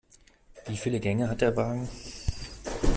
[0.65, 1.87] Wieviele Gänge hat der Wagen?